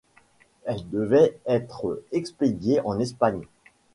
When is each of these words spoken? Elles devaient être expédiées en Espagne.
Elles 0.65 0.89
devaient 0.89 1.37
être 1.45 2.01
expédiées 2.11 2.81
en 2.83 2.99
Espagne. 2.99 3.43